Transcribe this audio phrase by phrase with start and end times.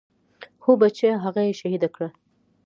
[0.63, 2.09] هو بچيه هغه يې شهيده کړه.